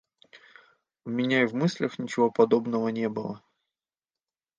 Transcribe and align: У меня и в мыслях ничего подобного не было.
У 1.05 1.11
меня 1.11 1.43
и 1.43 1.45
в 1.45 1.53
мыслях 1.53 1.99
ничего 1.99 2.31
подобного 2.31 2.87
не 2.87 3.07
было. 3.07 3.43